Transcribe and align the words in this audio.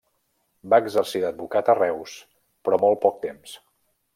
Va 0.73 0.79
exercir 0.83 1.21
d'advocat 1.25 1.69
a 1.73 1.75
Reus, 1.81 2.17
però 2.69 2.81
molt 2.87 3.01
poc 3.05 3.25
temps. 3.29 3.55